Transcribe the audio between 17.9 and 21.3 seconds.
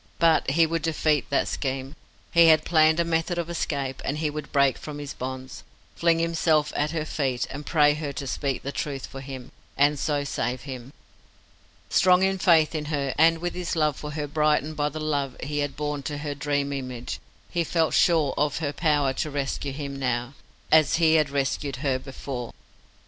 sure of her power to rescue him now, as he had